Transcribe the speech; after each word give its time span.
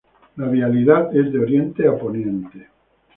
La 0.37 0.47
vialidad 0.47 1.15
es 1.15 1.31
de 1.31 1.37
oriente 1.37 1.87
a 1.87 1.95
poniente. 1.95 2.69